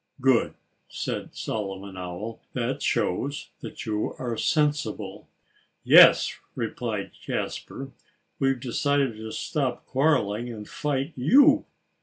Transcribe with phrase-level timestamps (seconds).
[0.19, 0.55] "Good!"
[0.89, 2.41] said Solomon Owl.
[2.53, 5.27] "That shows that you are sensible."
[5.83, 7.91] "Yes!" replied Jasper.
[8.39, 11.65] "We've decided to stop quarreling and fight _you!